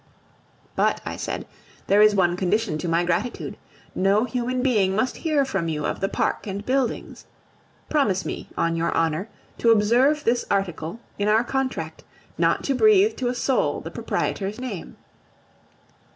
[0.75, 1.45] "But," I said,
[1.85, 3.55] "there is one condition to my gratitude.
[3.93, 7.27] No human being must hear from you of the park and buildings.
[7.87, 9.29] Promise me, on your honor,
[9.59, 12.03] to observe this article in our contract
[12.35, 14.97] not to breathe to a soul the proprietor's name."